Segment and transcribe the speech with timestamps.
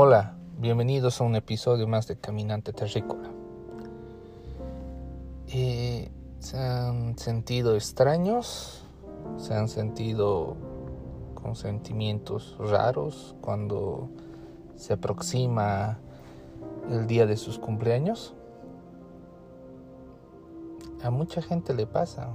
[0.00, 3.30] Hola, bienvenidos a un episodio más de Caminante Terrícola.
[5.48, 6.08] Eh,
[6.38, 8.84] ¿Se han sentido extraños?
[9.38, 10.54] ¿Se han sentido
[11.34, 14.08] con sentimientos raros cuando
[14.76, 15.98] se aproxima
[16.92, 18.34] el día de sus cumpleaños?
[21.02, 22.28] A mucha gente le pasa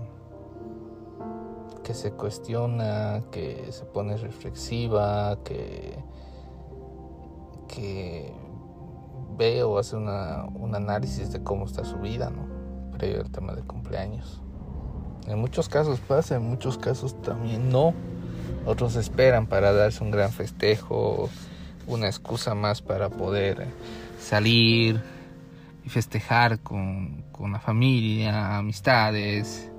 [1.81, 5.97] que se cuestiona, que se pone reflexiva, que,
[7.73, 8.31] que
[9.35, 12.47] ve o hace una, un análisis de cómo está su vida, ¿no?
[12.97, 14.41] Previo al tema de cumpleaños.
[15.27, 17.93] En muchos casos pasa, en muchos casos también no.
[18.65, 21.29] Otros esperan para darse un gran festejo,
[21.87, 23.67] una excusa más para poder
[24.19, 25.01] salir
[25.83, 29.71] y festejar con, con la familia, amistades,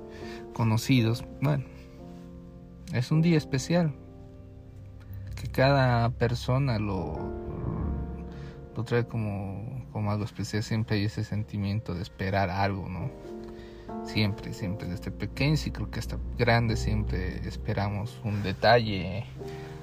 [0.53, 1.23] conocidos.
[1.41, 1.63] Bueno,
[2.93, 3.93] es un día especial.
[5.35, 7.44] Que cada persona lo,
[8.75, 10.63] lo trae como, como algo especial.
[10.63, 13.09] Siempre hay ese sentimiento de esperar algo, ¿no?
[14.05, 19.25] Siempre, siempre, desde pequeño y creo que hasta grande siempre esperamos un detalle,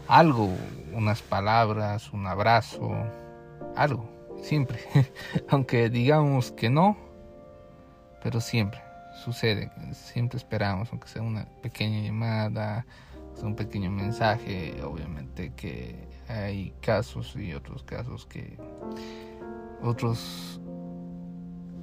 [0.07, 0.49] algo,
[0.93, 2.91] unas palabras, un abrazo,
[3.77, 4.09] algo,
[4.43, 4.79] siempre.
[5.49, 6.97] Aunque digamos que no,
[8.23, 8.81] pero siempre
[9.25, 12.87] sucede, siempre esperamos, aunque sea una pequeña llamada,
[13.43, 18.57] un pequeño mensaje, obviamente que hay casos y otros casos que
[19.83, 20.61] otros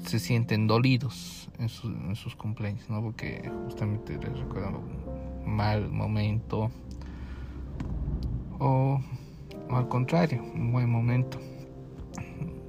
[0.06, 3.02] se sienten dolidos en, sus cumpleaños, ¿no?
[3.02, 6.72] Porque justamente les recuerdan un mal momento
[8.60, 9.02] o,
[9.70, 11.40] o al contrario, un buen momento.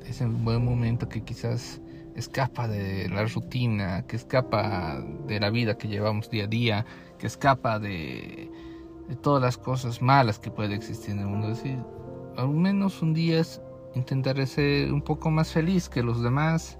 [0.04, 1.80] Es un buen momento que quizás
[2.16, 6.86] escapa de la rutina, que escapa de la vida que llevamos día a día,
[7.18, 8.50] que escapa de,
[9.16, 11.48] todas las cosas malas que puede existir en el mundo.
[11.48, 11.78] Es decir,
[12.36, 13.42] al menos un día
[13.94, 16.78] intentaré ser un poco más feliz que los demás,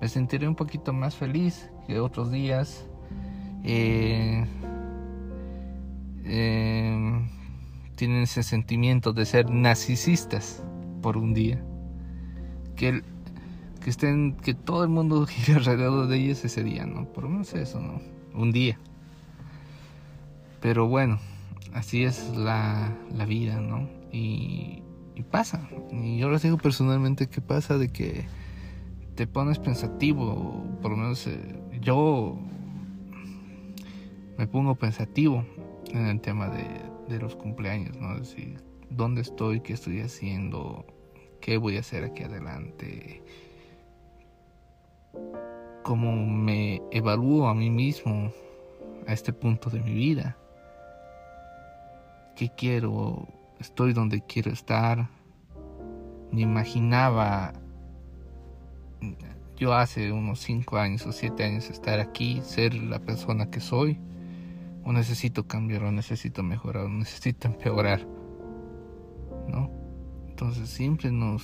[0.00, 2.86] me sentiré un poquito más feliz que otros días.
[3.64, 4.46] Eh,
[6.24, 7.28] eh,
[7.96, 10.62] tienen ese sentimiento de ser narcisistas
[11.02, 11.62] por un día.
[12.76, 13.02] Que
[13.78, 17.06] que estén, que todo el mundo gire alrededor de ellos ese día, ¿no?
[17.06, 18.00] Por lo menos eso, ¿no?
[18.34, 18.78] Un día.
[20.60, 21.18] Pero bueno,
[21.78, 23.88] así es la, la vida, ¿no?
[24.12, 24.82] Y,
[25.30, 25.68] pasa.
[25.90, 28.24] Y yo les digo personalmente que pasa de que
[29.14, 32.38] te pones pensativo, por lo menos eh, yo
[34.38, 35.44] me pongo pensativo
[35.90, 36.64] en el tema de,
[37.08, 38.14] de los cumpleaños, ¿no?
[38.14, 39.60] Es decir, ¿dónde estoy?
[39.60, 40.86] ¿Qué estoy haciendo?
[41.40, 43.22] ¿Qué voy a hacer aquí adelante?
[45.88, 48.30] cómo me evalúo a mí mismo
[49.06, 50.36] a este punto de mi vida.
[52.38, 53.26] ¿Qué quiero?
[53.58, 55.10] ¿Estoy donde quiero estar?
[56.30, 57.52] Ni imaginaba
[59.56, 63.98] yo hace unos 5 años o 7 años estar aquí, ser la persona que soy.
[64.84, 68.06] O necesito cambiar, o necesito mejorar, o necesito empeorar.
[69.48, 69.72] ¿No?
[70.28, 71.42] Entonces siempre nos,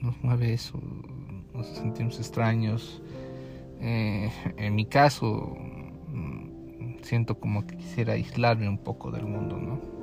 [0.00, 0.82] nos mueve eso.
[1.54, 3.00] Nos sentimos extraños,
[3.78, 5.56] eh, en mi caso,
[6.08, 9.97] mm, siento como que quisiera aislarme un poco del mundo, ¿no?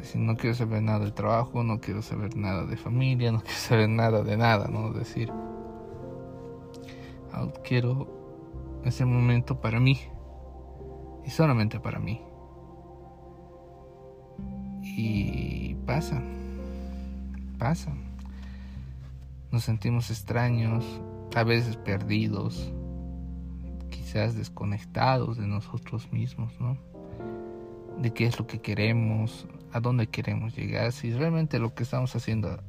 [0.00, 3.58] Decir, no quiero saber nada del trabajo, no quiero saber nada de familia, no quiero
[3.58, 4.92] saber nada de nada, ¿no?
[4.92, 5.32] decir,
[7.32, 8.08] ah, quiero
[8.84, 10.00] ese momento para mí
[11.24, 12.20] y solamente para mí.
[14.82, 16.22] Y pasa,
[17.58, 17.92] pasa.
[19.52, 20.84] Nos sentimos extraños,
[21.34, 22.72] a veces perdidos,
[23.90, 26.76] quizás desconectados de nosotros mismos, ¿no?
[28.00, 32.16] De qué es lo que queremos, a dónde queremos llegar, si realmente lo que estamos
[32.16, 32.62] haciendo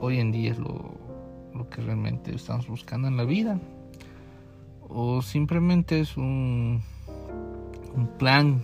[0.00, 0.96] hoy en día es lo,
[1.70, 3.60] que realmente estamos buscando en la vida,
[4.88, 6.82] o simplemente es un,
[7.94, 8.62] un plan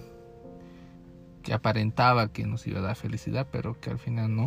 [1.43, 4.47] que aparentaba que nos iba a dar felicidad, pero que al final no.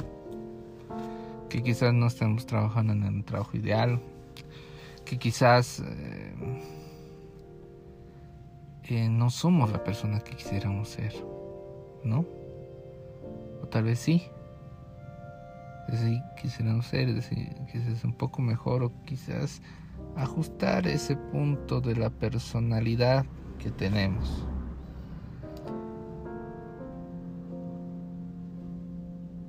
[1.50, 4.02] Que quizás no estemos trabajando en el trabajo ideal,
[5.06, 6.34] que quizás eh,
[8.92, 11.14] no somos la persona que quisiéramos ser,
[12.04, 12.26] ¿no?
[13.62, 14.30] O tal vez sí.
[15.92, 19.62] Sí, quisiéramos ser, es decir, quizás un poco mejor o quizás
[20.16, 23.26] ajustar ese punto de la personalidad
[23.60, 24.48] que tenemos.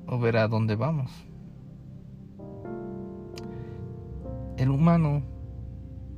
[0.06, 1.10] O ver a dónde vamos.
[4.56, 5.22] El humano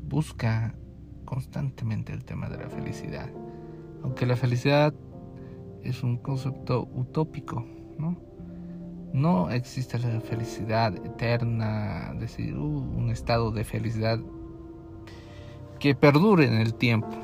[0.03, 0.75] busca
[1.29, 3.29] constantemente el tema de la felicidad.
[4.03, 4.95] Aunque la felicidad
[5.83, 7.67] es un concepto utópico,
[7.99, 8.17] ¿no?
[9.13, 14.19] No existe la felicidad eterna, decir, uh, un estado de felicidad
[15.79, 17.15] que perdure en el tiempo.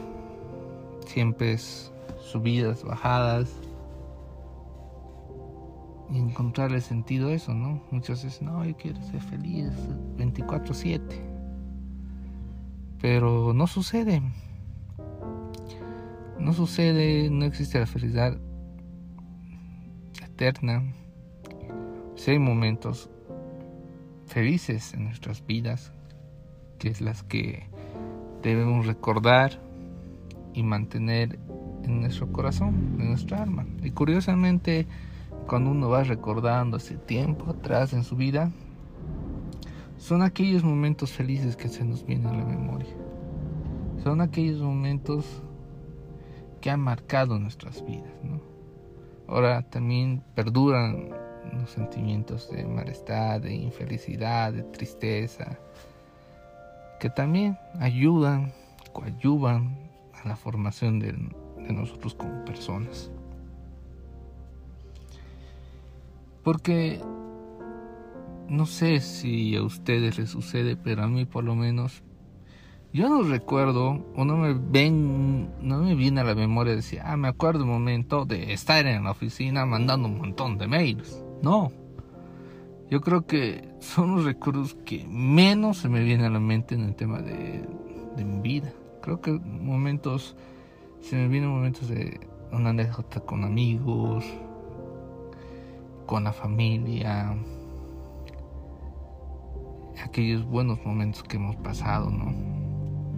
[1.07, 1.91] Siempre es
[2.21, 3.50] subidas, bajadas.
[6.11, 7.83] Y encontrarle sentido a eso, ¿no?
[7.91, 9.73] Muchas veces, no, yo quiero ser feliz
[10.19, 11.34] 24/7.
[13.05, 14.23] Pero no sucede.
[16.39, 18.39] No sucede, no existe la felicidad
[20.25, 20.83] eterna.
[22.17, 23.11] Si hay momentos
[24.25, 25.93] felices en nuestras vidas,
[26.79, 27.69] que es las que
[28.43, 29.61] debemos recordar
[30.55, 31.39] y mantener
[31.83, 33.67] en nuestro corazón, en nuestra alma.
[33.83, 34.87] Y curiosamente,
[35.47, 38.50] cuando uno va recordando ese tiempo atrás en su vida,
[39.96, 42.94] son aquellos momentos felices que se nos vienen a la memoria.
[44.02, 45.43] Son aquellos momentos
[46.61, 48.11] que han marcado nuestras vidas.
[49.26, 51.11] Ahora también perduran
[51.52, 55.58] los sentimientos de malestar, de infelicidad, de tristeza,
[57.00, 58.52] que también ayudan,
[58.93, 59.79] coadyuvan
[60.12, 63.11] a la formación de, de nosotros como personas.
[66.43, 67.00] Porque
[68.49, 72.02] no sé si a ustedes les sucede, pero a mí por lo menos
[72.93, 77.17] yo no recuerdo o no me ven, no me viene a la memoria decir, ah,
[77.17, 81.20] me acuerdo un momento de estar en la oficina mandando un montón de mails.
[81.43, 81.73] No.
[82.91, 86.82] Yo creo que son los recuerdos que menos se me vienen a la mente en
[86.82, 87.67] el tema de,
[88.17, 88.73] de mi vida.
[89.02, 90.37] Creo que momentos
[91.00, 92.20] se me vienen momentos de
[92.52, 94.25] una anécdota con amigos,
[96.06, 97.37] con la familia,
[100.02, 102.35] aquellos buenos momentos que hemos pasado, ¿no?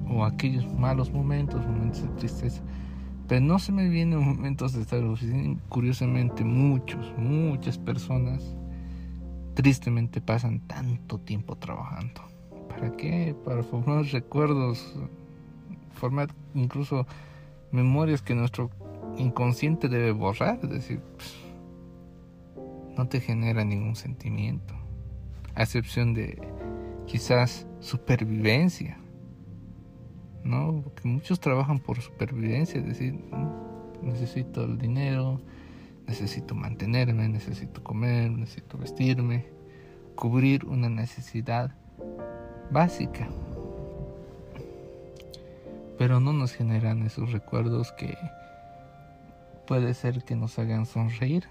[0.08, 2.62] O aquellos malos momentos, momentos de tristeza.
[3.28, 5.02] Pero no se me vienen momentos de estar.
[5.68, 8.56] Curiosamente, muchos, muchas personas
[9.54, 12.20] tristemente pasan tanto tiempo trabajando.
[12.68, 13.34] ¿Para qué?
[13.44, 14.94] Para formar recuerdos,
[15.94, 17.06] formar incluso
[17.72, 18.70] memorias que nuestro
[19.16, 21.34] inconsciente debe borrar, es decir, pues,
[22.96, 24.74] no te genera ningún sentimiento,
[25.54, 26.38] a excepción de
[27.06, 28.98] quizás supervivencia,
[30.44, 30.82] ¿no?
[30.82, 35.40] Porque muchos trabajan por supervivencia, es decir, mm, necesito el dinero,
[36.06, 39.46] necesito mantenerme, necesito comer, necesito vestirme,
[40.14, 41.74] cubrir una necesidad
[42.70, 43.28] básica
[45.98, 48.16] pero no nos generan esos recuerdos que
[49.66, 51.44] puede ser que nos hagan sonreír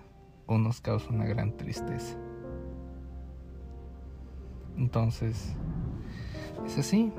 [0.45, 2.15] o nos causan una gran tristeza.
[4.77, 5.55] Entonces,
[6.65, 7.11] es así.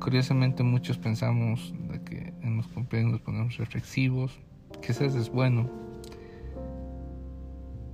[0.00, 4.38] Curiosamente muchos pensamos de que en los cumpleaños nos ponemos reflexivos,
[4.82, 5.68] eso es bueno.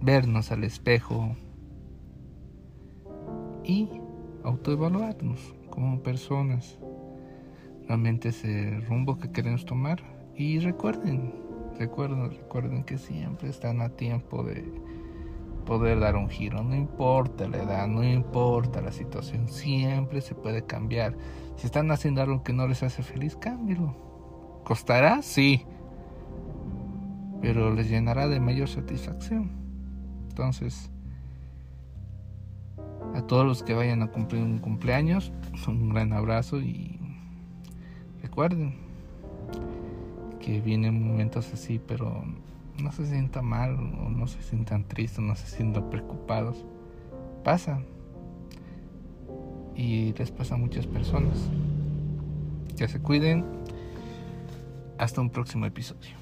[0.01, 1.37] Vernos al espejo
[3.65, 3.89] y
[4.45, 6.79] autoevaluarnos como personas
[7.87, 10.03] realmente ese rumbo que queremos tomar.
[10.37, 11.35] Y recuerden,
[11.79, 14.65] recuerden, recuerden que siempre están a tiempo de
[15.65, 16.63] poder dar un giro.
[16.63, 21.17] No importa la edad, no importa la situación, siempre se puede cambiar.
[21.57, 23.97] Si están haciendo algo que no les hace feliz, cámbialo.
[24.65, 25.23] ¿Costará?
[25.23, 25.65] Sí.
[27.41, 29.51] Pero les llenará de mayor satisfacción.
[30.29, 30.91] Entonces,
[33.15, 35.33] a todos los que vayan a cumplir un cumpleaños,
[35.67, 36.99] un gran abrazo y
[38.23, 38.75] recuerden
[40.41, 42.25] que vienen momentos así, pero
[42.81, 46.65] no se sientan mal o no se sientan tristes, no se sientan preocupados.
[47.45, 47.81] Pasa.
[49.75, 51.51] Y les pasa a muchas personas.
[52.77, 53.45] Que se cuiden.
[54.99, 56.22] Hasta un próximo episodio.